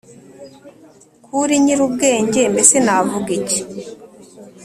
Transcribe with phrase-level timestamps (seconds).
[1.23, 3.59] ko uri nyirubwenge mbese navuga iki?